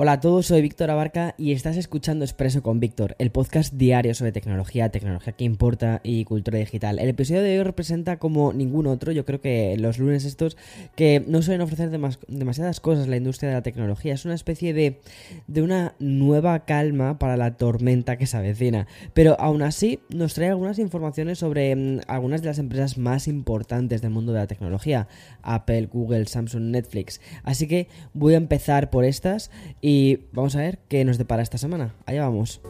[0.00, 4.14] Hola a todos, soy Víctor Abarca y estás escuchando Expreso con Víctor, el podcast diario
[4.14, 7.00] sobre tecnología, tecnología que importa y cultura digital.
[7.00, 10.56] El episodio de hoy representa como ningún otro, yo creo que los lunes estos,
[10.94, 14.14] que no suelen ofrecer demasiadas cosas la industria de la tecnología.
[14.14, 15.00] Es una especie de,
[15.48, 18.86] de una nueva calma para la tormenta que se avecina.
[19.14, 24.00] Pero aún así nos trae algunas informaciones sobre mm, algunas de las empresas más importantes
[24.00, 25.08] del mundo de la tecnología.
[25.42, 27.20] Apple, Google, Samsung, Netflix.
[27.42, 29.50] Así que voy a empezar por estas
[30.32, 31.94] vamos a ver qué nos depara esta semana.
[32.06, 32.60] Allá vamos.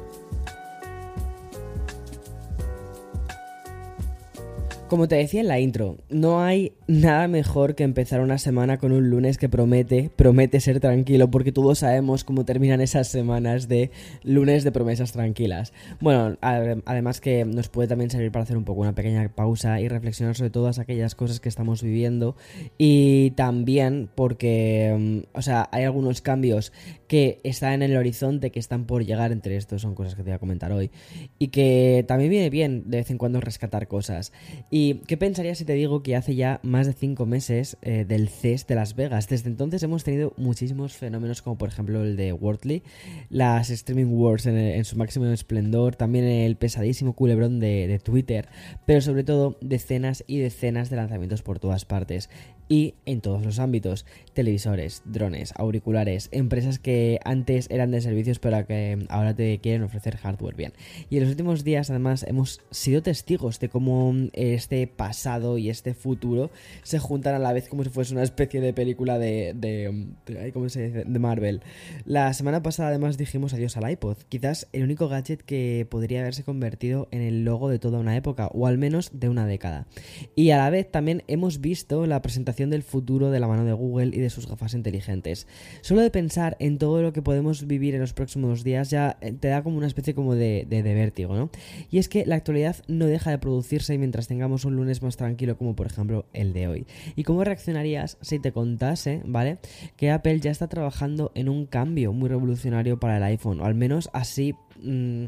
[4.88, 8.90] Como te decía en la intro, no hay nada mejor que empezar una semana con
[8.92, 13.90] un lunes que promete, promete ser tranquilo, porque todos sabemos cómo terminan esas semanas de
[14.22, 15.74] lunes de promesas tranquilas.
[16.00, 19.88] Bueno, además que nos puede también servir para hacer un poco una pequeña pausa y
[19.88, 22.34] reflexionar sobre todas aquellas cosas que estamos viviendo
[22.78, 26.72] y también porque, mm, o sea, hay algunos cambios
[27.08, 30.30] que están en el horizonte, que están por llegar entre estos, son cosas que te
[30.30, 30.90] voy a comentar hoy,
[31.38, 34.32] y que también viene bien de vez en cuando rescatar cosas.
[34.70, 38.28] ¿Y qué pensarías si te digo que hace ya más de 5 meses eh, del
[38.28, 39.28] CES de Las Vegas?
[39.28, 42.82] Desde entonces hemos tenido muchísimos fenómenos como por ejemplo el de Worldly,
[43.30, 48.48] las Streaming Wars en, su máximo esplendor, también el pesadísimo culebrón de Twitter,
[48.86, 52.28] pero sobre todo decenas y decenas de lanzamientos por todas partes
[52.68, 58.66] y en todos los ámbitos, televisores, drones, auriculares, empresas que antes eran de servicios pero
[58.66, 60.72] que ahora te quieren ofrecer hardware bien.
[61.10, 65.94] Y en los últimos días además hemos sido testigos de cómo este pasado y este
[65.94, 66.50] futuro
[66.82, 70.68] se juntan a la vez como si fuese una especie de película de, de, ¿cómo
[70.68, 71.04] se dice?
[71.04, 71.62] de Marvel.
[72.04, 76.44] La semana pasada además dijimos adiós al iPod, quizás el único gadget que podría haberse
[76.44, 79.86] convertido en el logo de toda una época o al menos de una década.
[80.34, 83.72] Y a la vez también hemos visto la presentación del futuro de la mano de
[83.72, 85.46] Google y de sus gafas inteligentes.
[85.80, 89.32] Solo de pensar en todo lo que podemos vivir en los próximos días ya eh,
[89.32, 91.50] te da como una especie como de, de, vértigo, ¿no?
[91.90, 95.56] Y es que la actualidad no deja de producirse mientras tengamos un lunes más tranquilo
[95.56, 96.86] como por ejemplo el de hoy.
[97.14, 99.58] ¿Y cómo reaccionarías si te contase, ¿vale?
[99.96, 103.74] Que Apple ya está trabajando en un cambio muy revolucionario para el iPhone, o al
[103.74, 105.26] menos así mm,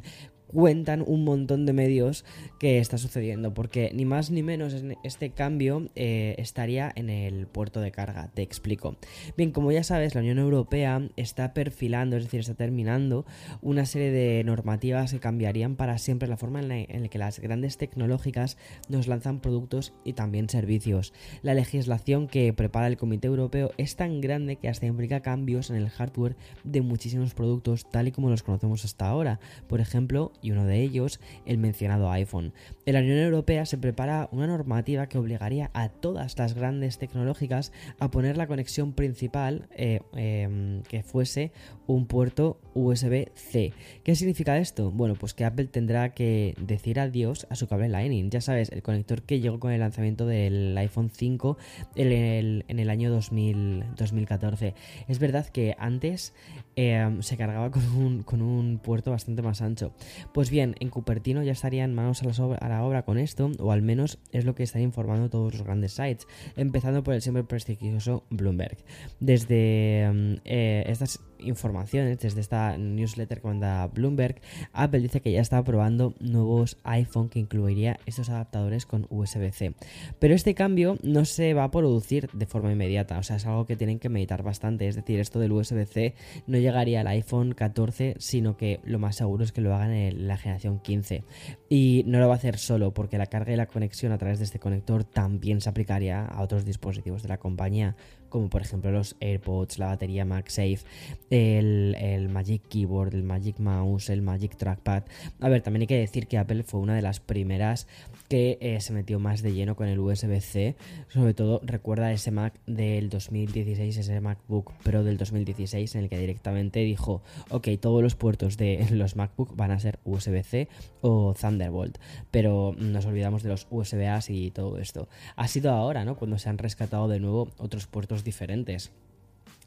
[0.53, 2.25] cuentan un montón de medios
[2.59, 4.75] que está sucediendo, porque ni más ni menos
[5.05, 8.97] este cambio eh, estaría en el puerto de carga, te explico.
[9.37, 13.25] Bien, como ya sabes, la Unión Europea está perfilando, es decir, está terminando
[13.62, 16.69] una serie de normativas que cambiarían para siempre la forma en
[17.03, 18.56] la, que las grandes tecnológicas
[18.88, 21.12] nos lanzan productos y también servicios.
[21.43, 25.77] La legislación que prepara el Comité Europeo es tan grande que hasta implica cambios en
[25.77, 29.41] el hardware de muchísimos productos tal y como los conocemos hasta ahora.
[29.69, 32.53] Por ejemplo, y uno de ellos el mencionado iPhone.
[32.87, 37.73] En la Unión Europea se prepara una normativa que obligaría a todas las grandes tecnológicas
[37.99, 41.53] a poner la conexión principal eh, em, que fuese
[41.87, 43.73] un puerto USB-C.
[44.05, 44.91] ¿Qué significa esto?
[44.91, 48.31] Bueno, pues que Apple tendrá que decir adiós a su cable Lightning.
[48.31, 51.59] Ya sabes, el conector que llegó con el lanzamiento del iPhone 5
[51.97, 54.75] en el, año 2014.
[55.09, 56.34] Es verdad que antes
[56.77, 59.93] em, se cargaba con un, con un puerto bastante más ancho.
[60.33, 64.19] Pues bien, en Cupertino ya estarían manos a la, obra con esto, o al menos
[64.33, 68.79] es lo que están informando todos los grandes sites, empezando por el siempre prestigioso Bloomberg.
[69.19, 74.41] Desde mm, eh, estas informaciones, desde esta newsletter que manda Bloomberg,
[74.73, 79.75] Apple dice que ya está probando nuevos iPhone que incluiría estos adaptadores con USB-C.
[80.19, 83.67] Pero este cambio no se va a producir de forma inmediata, o sea, es algo
[83.67, 86.14] que tienen que meditar bastante, es decir, esto del USB-C
[86.47, 90.29] no llegaría al iPhone 14, sino que lo más seguro es que lo hagan en
[90.29, 91.25] la generación 15.
[91.69, 94.38] Y no lo va a hacer solo, porque la carga y la conexión a través
[94.38, 97.97] de este conector también se aplicaría a otros dispositivos de la compañía,
[98.31, 100.81] como por ejemplo los AirPods, la batería MagSafe,
[101.29, 105.03] el, Magic Keyboard, el Magic Mouse, el Magic Trackpad.
[105.41, 107.87] A ver, también hay que decir que Apple fue una de las primeras
[108.29, 110.77] que eh, se metió más de lleno con el USB-C.
[111.09, 116.19] Sobre todo recuerda ese Mac del 2016, ese MacBook Pro del 2016, en el que
[116.19, 120.69] directamente dijo, ok, todos los puertos de los MacBook van a ser USB-C
[121.00, 121.99] o Thunderbolt,
[122.31, 125.09] pero nos olvidamos de los USB-A y todo esto.
[125.37, 126.17] Ha sido ahora, ¿no?
[126.17, 128.90] Cuando se han rescatado de nuevo otros puertos diferentes.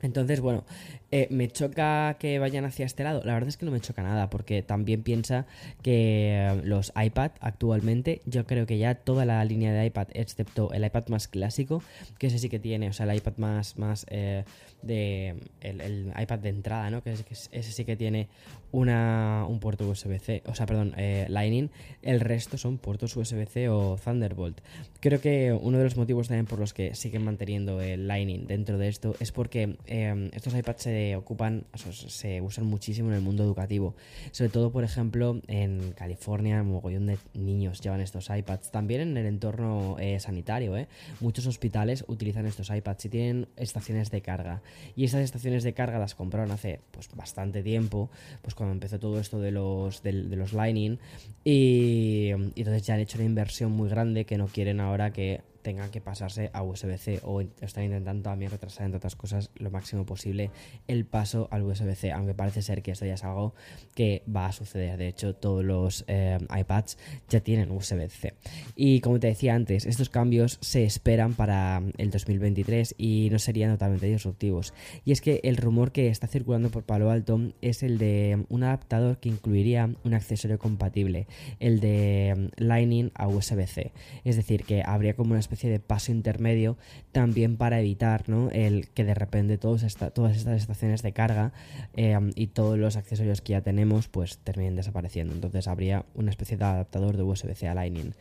[0.03, 0.65] Entonces, bueno,
[1.11, 3.21] eh, ¿me choca que vayan hacia este lado?
[3.23, 5.45] La verdad es que no me choca nada, porque también piensa
[5.81, 10.73] que eh, los iPad actualmente, yo creo que ya toda la línea de iPad, excepto
[10.73, 11.81] el iPad más clásico,
[12.17, 14.43] que ese sí que tiene, o sea, el iPad más, más eh,
[14.83, 15.35] de.
[15.61, 17.03] El, iPad de entrada, ¿no?
[17.03, 18.27] Que, ese sí que tiene
[18.71, 20.93] una, un puerto USB-C, o sea, perdón,
[21.27, 21.69] Lightning.
[22.01, 24.61] El resto son puertos USB-C o Thunderbolt.
[24.99, 28.77] Creo que uno de los motivos también por los que siguen manteniendo el Lightning dentro
[28.77, 33.43] de esto es porque Em, estos iPads se ocupan, se usan muchísimo en el mundo
[33.43, 33.95] educativo.
[34.31, 38.71] Sobre todo, por ejemplo, en California, un mogollón de niños llevan estos iPads.
[38.71, 40.87] También en el entorno eh, sanitario, ¿eh?
[41.19, 44.61] Muchos hospitales utilizan estos iPads y tienen estaciones de carga.
[44.95, 48.09] Y esas estaciones de carga las compraron hace pues bastante tiempo,
[48.41, 50.97] pues cuando empezó todo esto de los, de, los Lightning.
[51.43, 55.41] Y, y entonces ya han hecho una inversión muy grande que no quieren ahora que
[55.63, 60.05] tengan que pasarse a USB-C o están intentando también retrasar entre otras cosas lo máximo
[60.05, 60.51] posible
[60.87, 63.55] el paso al USB-C, aunque parece ser que esto ya es algo
[63.95, 64.97] que va a suceder.
[64.97, 66.97] De hecho, todos los eh, iPads
[67.29, 68.33] ya tienen USB-C.
[68.75, 73.71] Y como te decía antes, estos cambios se esperan para el 2023 y no serían
[73.71, 74.73] totalmente disruptivos.
[75.05, 78.63] Y es que el rumor que está circulando por Palo Alto es el de un
[78.63, 81.27] adaptador que incluiría un accesorio compatible,
[81.59, 83.91] el de Lightning a USB-C.
[84.25, 86.77] Es decir, que habría como una especie de paso intermedio
[87.11, 88.49] también para evitar ¿no?
[88.51, 89.83] el que de repente todos
[90.13, 91.53] todas estas estaciones de carga
[91.95, 95.33] eh, y todos los accesorios que ya tenemos pues terminen desapareciendo.
[95.33, 98.13] Entonces habría una especie de adaptador de USB-C a Lightning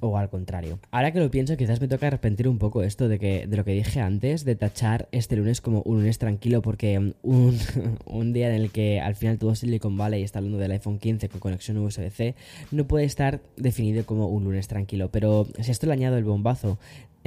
[0.00, 0.78] o al contrario.
[0.90, 3.64] Ahora que lo pienso, quizás me toca arrepentir un poco esto de que de lo
[3.64, 7.58] que dije antes, de tachar este lunes como un lunes tranquilo, porque un,
[8.06, 11.28] un día en el que al final todo Silicon Valley está hablando del iPhone 15
[11.28, 12.34] con conexión USB-C,
[12.70, 15.10] no puede estar definido como un lunes tranquilo.
[15.10, 16.78] Pero si esto le añado el bombazo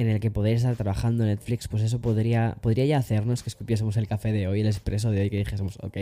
[0.02, 3.96] en el que podéis estar trabajando Netflix, pues eso podría, podría ya hacernos que escupiésemos
[3.96, 5.96] el café de hoy, el expreso de hoy, que dijésemos, ok,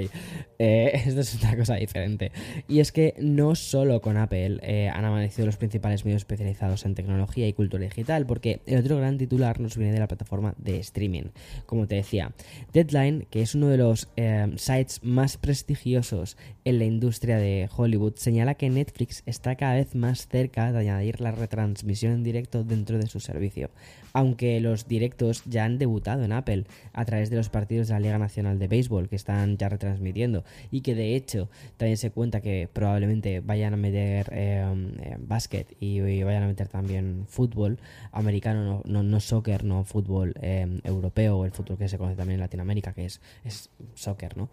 [0.58, 2.32] eh, esto es otra cosa diferente.
[2.66, 6.94] Y es que no solo con Apple eh, han amanecido los principales medios especializados en
[6.94, 10.78] tecnología y cultura digital, porque el otro gran titular nos viene de la plataforma de
[10.78, 11.24] streaming.
[11.66, 12.32] Como te decía,
[12.72, 18.14] Deadline, que es uno de los eh, sites más prestigiosos en la industria de Hollywood,
[18.16, 22.98] señala que Netflix está cada vez más cerca de añadir la retransmisión en directo dentro
[22.98, 23.70] de su servicio
[24.12, 28.00] aunque los directos ya han debutado en Apple a través de los partidos de la
[28.00, 32.40] Liga Nacional de Béisbol que están ya retransmitiendo y que de hecho también se cuenta
[32.40, 34.64] que probablemente vayan a meter eh,
[35.00, 37.78] eh, básquet y, vayan a meter también fútbol
[38.12, 42.36] americano, no, no, soccer, no fútbol eh, europeo o el fútbol que se conoce también
[42.36, 44.48] en Latinoamérica, que es, es soccer, ¿no?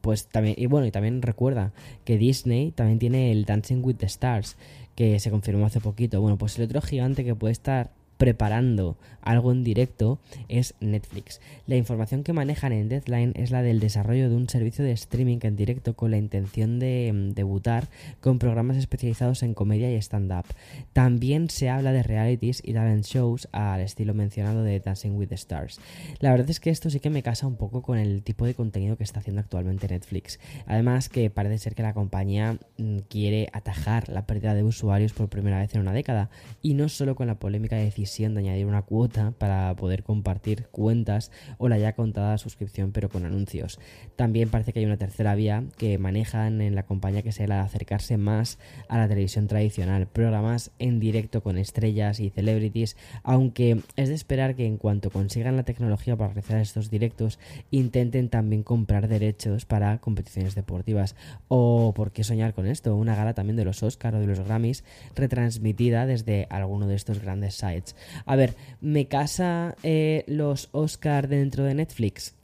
[0.00, 1.72] pues también, y bueno, y también recuerda
[2.04, 4.56] que Disney también tiene el Dancing with the Stars
[4.94, 6.20] que se confirmó hace poquito.
[6.20, 8.96] Bueno, pues el otro gigante que puede estar preparando
[9.26, 11.40] algo en directo es Netflix.
[11.66, 15.38] La información que manejan en Deadline es la del desarrollo de un servicio de streaming
[15.42, 17.88] en directo con la intención de mm, debutar
[18.20, 20.46] con programas especializados en comedia y stand-up.
[20.92, 25.34] También se habla de realities y talent shows al estilo mencionado de Dancing with the
[25.34, 25.80] Stars.
[26.20, 28.54] La verdad es que esto sí que me casa un poco con el tipo de
[28.54, 30.38] contenido que está haciendo actualmente Netflix.
[30.66, 35.28] Además que parece ser que la compañía mm, quiere atajar la pérdida de usuarios por
[35.28, 36.30] primera vez en una década
[36.62, 41.32] y no solo con la polémica de de añadir una cuota para poder compartir cuentas
[41.58, 43.80] o la ya contada suscripción pero con anuncios.
[44.14, 47.56] También parece que hay una tercera vía que manejan en la compañía que sea la
[47.56, 48.58] de acercarse más
[48.88, 54.54] a la televisión tradicional, programas en directo con estrellas y celebrities, aunque es de esperar
[54.54, 57.38] que en cuanto consigan la tecnología para realizar estos directos
[57.70, 61.16] intenten también comprar derechos para competiciones deportivas.
[61.48, 64.40] O por qué soñar con esto, una gala también de los Oscar o de los
[64.40, 64.84] Grammys
[65.14, 67.95] retransmitida desde alguno de estos grandes sites.
[68.24, 72.34] A ver, ¿me casa eh, los Oscar dentro de Netflix?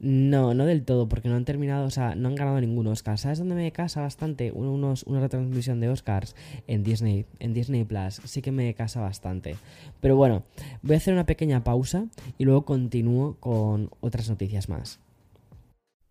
[0.00, 3.18] No, no del todo, porque no han terminado, o sea, no han ganado ningún Oscar.
[3.18, 4.52] ¿Sabes dónde me casa bastante?
[4.52, 8.20] Unos, una retransmisión de Oscars en Disney, en Disney Plus.
[8.24, 9.56] Sí que me casa bastante.
[10.00, 10.44] Pero bueno,
[10.82, 12.06] voy a hacer una pequeña pausa
[12.38, 15.00] y luego continúo con otras noticias más.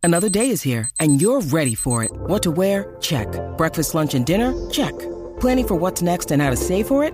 [0.03, 2.11] Another day is here and you're ready for it.
[2.27, 2.95] What to wear?
[2.99, 3.27] Check.
[3.57, 4.53] Breakfast, lunch and dinner?
[4.69, 4.93] Check.
[5.39, 7.13] Planning for what's next and how to save for it?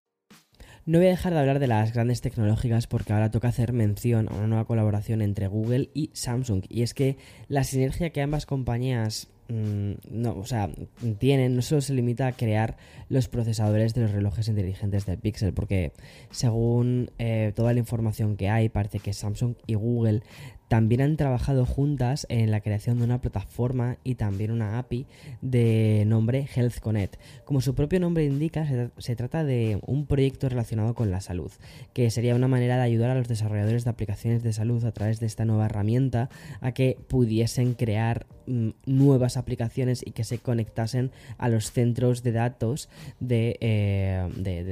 [0.85, 4.27] No voy a dejar de hablar de las grandes tecnológicas porque ahora toca hacer mención
[4.29, 6.63] a una nueva colaboración entre Google y Samsung.
[6.69, 10.71] Y es que la sinergia que ambas compañías mm, no, o sea,
[11.19, 12.77] tienen no solo se limita a crear
[13.09, 15.91] los procesadores de los relojes inteligentes del Pixel, porque
[16.31, 20.23] según eh, toda la información que hay, parece que Samsung y Google
[20.71, 25.05] también han trabajado juntas en la creación de una plataforma y también una API
[25.41, 27.17] de nombre Health Connect.
[27.43, 28.65] Como su propio nombre indica,
[28.97, 31.51] se, trata de un proyecto relacionado con la salud,
[31.91, 35.19] que sería una manera de ayudar a los desarrolladores de aplicaciones de salud a través
[35.19, 36.29] de esta nueva herramienta
[36.61, 42.31] a que pudiesen crear mm, nuevas aplicaciones y que se conectasen a los centros de
[42.31, 42.87] datos
[43.29, 44.25] eh,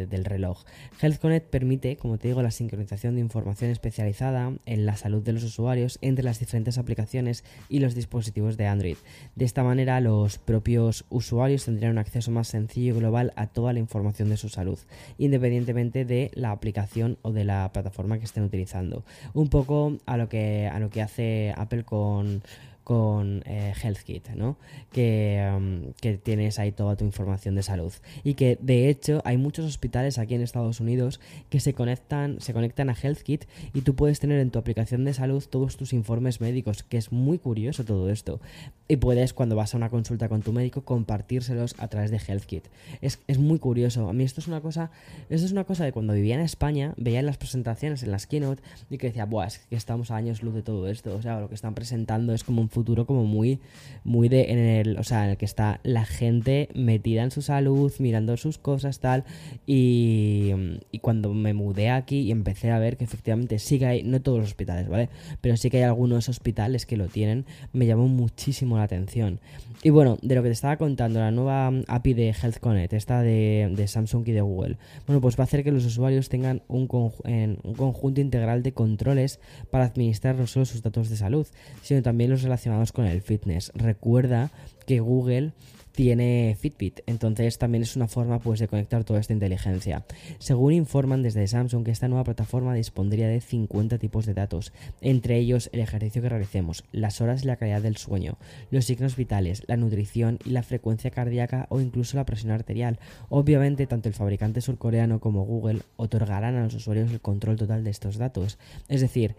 [0.07, 0.63] del reloj.
[1.01, 5.33] Health Connect permite, como te digo, la sincronización de información especializada en la salud de
[5.33, 8.97] los usuarios entre las diferentes aplicaciones y los dispositivos de Android.
[9.35, 13.73] De esta manera, los propios usuarios tendrían un acceso más sencillo y global a toda
[13.73, 14.77] la información de su salud,
[15.17, 19.03] independientemente de la aplicación o de la plataforma que estén utilizando.
[19.33, 22.43] Un poco a lo que, a lo que hace Apple con
[22.89, 24.57] con eh, HealthKit, ¿no?
[24.91, 27.93] Que, um, que, tienes ahí toda tu información de salud.
[28.23, 31.19] Y que de hecho hay muchos hospitales aquí en Estados Unidos
[31.51, 35.13] que se conectan, se conectan a HealthKit y tú puedes tener en tu aplicación de
[35.13, 38.41] salud todos tus informes médicos, que es muy curioso todo esto.
[38.87, 42.65] Y puedes, cuando vas a una consulta con tu médico, compartírselos a través de HealthKit.
[43.01, 44.09] Es, es muy curioso.
[44.09, 44.89] A mí esto es una cosa.
[45.29, 48.25] Esto es una cosa de cuando vivía en España, veía en las presentaciones, en las
[48.25, 51.15] keynote, y que decía, Buah, es que estamos a años luz de todo esto.
[51.15, 53.59] O sea, lo que están presentando es como un futuro como muy,
[54.03, 57.41] muy de, en el, o sea, en el que está la gente metida en su
[57.41, 59.25] salud, mirando sus cosas, tal,
[59.65, 60.51] y,
[60.91, 64.21] y cuando me mudé aquí y empecé a ver que efectivamente sí que hay, no
[64.21, 65.09] todos los hospitales, ¿vale?
[65.41, 69.39] Pero sí que hay algunos hospitales que lo tienen, me llamó muchísimo la atención.
[69.83, 73.21] Y bueno, de lo que te estaba contando, la nueva API de Health Connect, esta
[73.21, 76.61] de, de Samsung y de Google, bueno, pues va a hacer que los usuarios tengan
[76.67, 79.39] un, un conjunto integral de controles
[79.71, 81.47] para administrar no solo sus datos de salud,
[81.81, 83.71] sino también los relacionados con el fitness.
[83.75, 84.51] Recuerda
[84.85, 85.53] que Google
[85.91, 90.05] tiene Fitbit, entonces también es una forma pues de conectar toda esta inteligencia.
[90.37, 94.71] Según informan desde Samsung que esta nueva plataforma dispondría de 50 tipos de datos,
[95.01, 98.37] entre ellos el ejercicio que realicemos, las horas y la calidad del sueño,
[98.71, 102.97] los signos vitales, la nutrición y la frecuencia cardíaca o incluso la presión arterial.
[103.27, 107.89] Obviamente tanto el fabricante surcoreano como Google otorgarán a los usuarios el control total de
[107.89, 108.57] estos datos.
[108.87, 109.35] Es decir,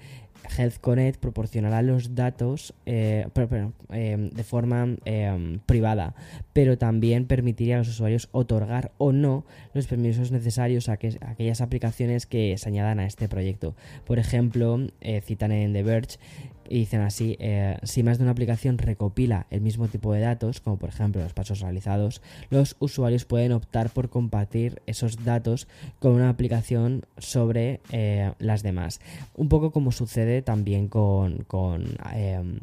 [0.57, 3.27] Health Connect proporcionará los datos eh,
[3.93, 6.15] eh, de forma eh, privada,
[6.53, 9.45] pero también permitiría a los usuarios otorgar o no
[9.75, 13.75] los permisos necesarios a, que, aquellas aplicaciones que se añadan a este proyecto.
[14.07, 16.19] Por ejemplo, eh, citan en The Verge
[16.71, 20.61] y dicen así, eh, si más de una aplicación recopila el mismo tipo de datos,
[20.61, 25.67] como por ejemplo los pasos realizados, los usuarios pueden optar por compartir esos datos
[25.99, 29.01] con una aplicación sobre eh, las demás.
[29.35, 31.45] Un poco como sucede también con,
[32.15, 32.61] em,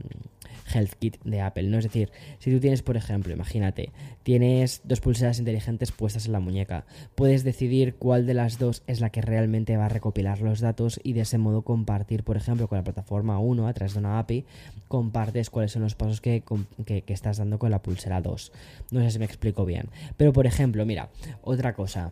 [0.74, 1.78] Health Kit de Apple, ¿no?
[1.78, 3.92] Es decir, si tú tienes, por ejemplo, imagínate,
[4.24, 9.00] tienes dos pulseras inteligentes puestas en la muñeca, puedes decidir cuál de las dos es
[9.00, 12.68] la que realmente va a recopilar los datos y de ese modo compartir, por ejemplo,
[12.68, 14.46] con la plataforma 1 a través de una API,
[14.88, 16.44] compartes cuáles son los pasos que,
[16.86, 18.52] que, que estás dando con la pulsera 2.
[18.92, 19.90] No sé si me explico bien.
[20.18, 21.10] Pero, por ejemplo, mira,
[21.42, 22.12] otra cosa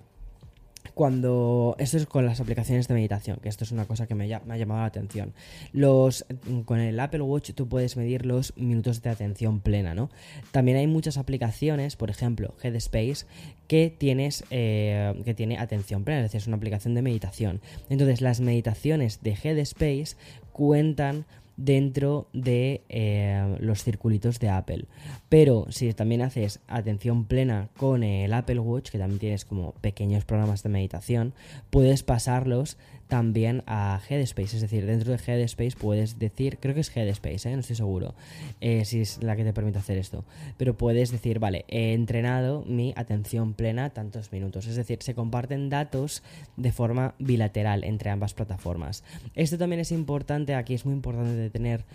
[0.96, 4.34] cuando esto es con las aplicaciones de meditación, que esto es una cosa que me,
[4.34, 5.34] ha llamado la atención.
[5.74, 6.26] Los
[6.64, 10.10] con el Apple Watch tú puedes medir los minutos de atención plena, ¿no?
[10.52, 13.26] También hay muchas aplicaciones, por ejemplo, Headspace,
[13.68, 17.60] que tienes eh, que tiene atención plena, es decir, es una aplicación de meditación.
[17.90, 20.16] Entonces, las meditaciones de Headspace
[20.54, 21.26] cuentan
[21.58, 24.86] dentro de eh, los circulitos de Apple.
[25.30, 30.26] Pero si también haces atención plena con el Apple Watch, que también tienes como pequeños
[30.26, 31.34] programas de meditación,
[31.70, 34.56] puedes pasarlos también a Headspace.
[34.56, 37.54] Es decir, dentro de Headspace puedes decir, creo que es Headspace, ¿eh?
[37.54, 38.16] no estoy seguro
[38.62, 40.24] eh, si es la que te permite hacer esto.
[40.58, 44.68] Pero puedes decir, vale, he entrenado mi atención plena tantos minutos.
[44.68, 46.24] Es decir, se comparten datos
[46.58, 49.04] de forma bilateral entre ambas plataformas.
[49.36, 51.86] Esto también es importante, aquí es muy importante de tener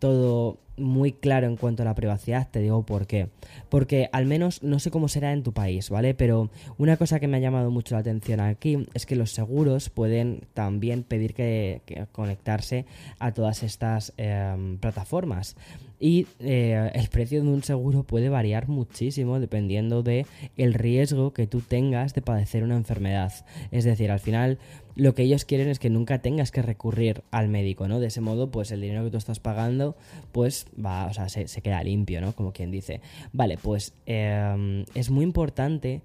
[0.00, 3.28] todo muy claro en cuanto a la privacidad, te digo por qué.
[3.68, 6.14] Porque al menos no sé cómo será en tu país, ¿vale?
[6.14, 9.90] Pero una cosa que me ha llamado mucho la atención aquí es que los seguros
[9.90, 12.86] pueden también pedir que, conectarse
[13.18, 15.54] a todas estas em, plataformas.
[16.00, 20.24] Y eh, el precio de un seguro puede variar muchísimo dependiendo de
[20.56, 23.32] el riesgo que tú tengas de padecer una enfermedad.
[23.70, 24.58] Es decir, al final
[24.96, 28.00] lo que ellos quieren es que nunca tengas que recurrir al médico, ¿no?
[28.00, 29.94] De ese modo, pues el dinero que tú estás pagando,
[30.32, 32.32] pues va, o sea, se, queda limpio, ¿no?
[32.34, 33.02] Como quien dice.
[33.32, 36.00] Vale, pues em, es muy importante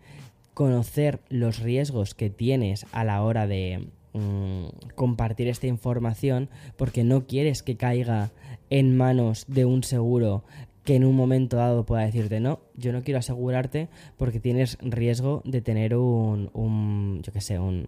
[0.53, 7.27] conocer los riesgos que tienes a la hora de mm, compartir esta información porque no
[7.27, 8.31] quieres que caiga
[8.69, 10.43] en manos de un seguro
[10.83, 15.41] que en un momento dado pueda decirte no, yo no quiero asegurarte porque tienes riesgo
[15.43, 17.85] de tener un, un yo qué sé, un,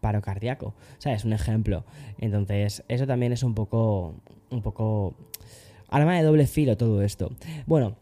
[0.00, 1.24] paro cardíaco, ¿sabes?
[1.24, 1.84] Un ejemplo.
[2.18, 4.14] Entonces, eso también es un poco,
[4.50, 5.14] un poco
[5.88, 7.30] arma de doble filo todo esto.
[7.66, 7.96] Bueno,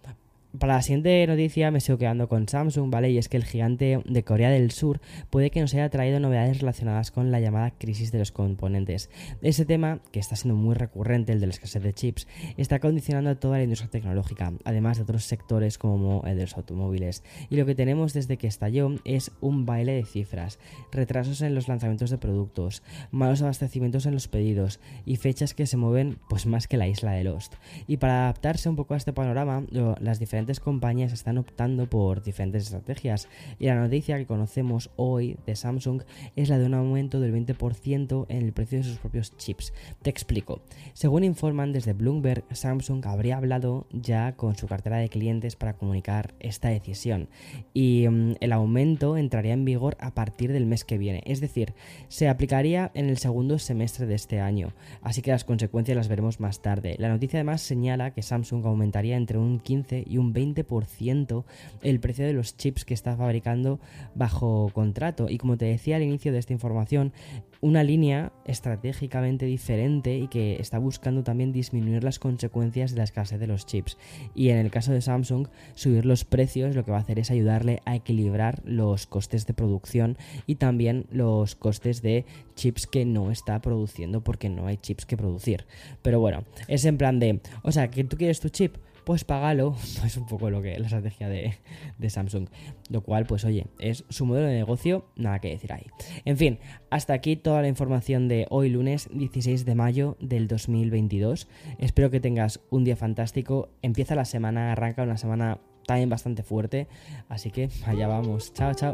[0.59, 3.11] para la siguiente noticia me sigo quedando con Samsung, ¿vale?
[3.11, 6.61] Y es que el gigante de Corea del Sur puede que nos haya traído novedades
[6.61, 9.11] relacionadas con la llamada crisis de los componentes.
[9.43, 13.31] Ese tema, que está siendo muy recurrente, el de la escasez de chips, está condicionando
[13.31, 17.23] a toda la industria tecnológica, además de otros sectores como el de los automóviles.
[17.51, 20.59] Y lo que tenemos desde que estalló es un baile de cifras,
[20.93, 25.77] retrasos en los lanzamientos de productos, malos abastecimientos en los pedidos y fechas que se
[25.77, 27.55] mueven pues más que la isla de Lost.
[27.87, 29.65] Y para adaptarse un poco a este panorama,
[30.01, 35.57] las diferentes compañías están optando por diferentes estrategias y la noticia que conocemos hoy de
[35.57, 36.03] Samsung
[36.37, 39.73] es la de un aumento del 20% en el precio de sus propios chips.
[40.03, 40.63] Te explico.
[40.93, 46.35] Según informan desde Bloomberg, Samsung habría hablado ya con su cartera de clientes para comunicar
[46.41, 47.29] esta decisión
[47.75, 51.75] y mm, el aumento entraría en vigor a partir del mes que viene, es decir,
[52.09, 54.73] se aplicaría en el segundo semestre de este año,
[55.03, 56.97] así que las consecuencias las veremos más tarde.
[56.99, 61.45] La noticia además señala que Samsung aumentaría entre un 15 y un 20%
[61.83, 63.81] el precio de los chips que está fabricando
[64.15, 65.27] bajo contrato.
[65.29, 67.13] Y como te decía al inicio de esta información,
[67.61, 73.41] una línea estratégicamente diferente y que está buscando también disminuir las consecuencias de la escasez
[73.41, 73.97] de los chips.
[74.35, 77.31] Y en el caso de Samsung, subir los precios lo que va a hacer es
[77.31, 80.17] ayudarle a equilibrar los costes de producción
[80.47, 82.25] y también los costes de
[82.55, 85.67] chips que no está produciendo porque no hay chips que producir.
[86.03, 89.77] Pero bueno, es en plan de, o sea, que tú quieres tu chip, pues págalo.
[90.05, 91.55] Es un poco lo que la estrategia de,
[91.97, 92.49] de, Samsung.
[92.91, 95.87] Lo cual, pues oye, es su modelo de negocio, nada que decir ahí.
[96.25, 96.59] En fin,
[96.91, 101.49] hasta aquí toda la información de hoy lunes 16 de mayo del 2022.
[101.79, 103.71] Espero que tengas un día fantástico.
[103.81, 106.89] Empieza la semana, arranca una semana también bastante fuerte.
[107.29, 108.53] Así que allá vamos.
[108.55, 108.93] Chao, chao.